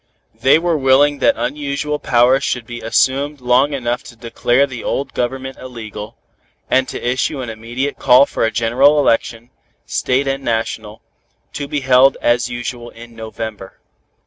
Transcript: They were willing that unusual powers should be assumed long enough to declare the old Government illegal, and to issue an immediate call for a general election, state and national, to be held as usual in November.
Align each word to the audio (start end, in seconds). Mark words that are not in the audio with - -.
They 0.33 0.57
were 0.57 0.79
willing 0.79 1.19
that 1.19 1.35
unusual 1.37 1.99
powers 1.99 2.43
should 2.43 2.65
be 2.65 2.81
assumed 2.81 3.39
long 3.39 3.71
enough 3.71 4.03
to 4.05 4.15
declare 4.15 4.65
the 4.65 4.83
old 4.83 5.13
Government 5.13 5.59
illegal, 5.59 6.17
and 6.71 6.87
to 6.87 7.07
issue 7.07 7.39
an 7.39 7.51
immediate 7.51 7.99
call 7.99 8.25
for 8.25 8.43
a 8.43 8.49
general 8.49 8.97
election, 8.97 9.51
state 9.85 10.27
and 10.27 10.43
national, 10.43 11.03
to 11.53 11.67
be 11.67 11.81
held 11.81 12.17
as 12.19 12.49
usual 12.49 12.89
in 12.89 13.15
November. 13.15 13.77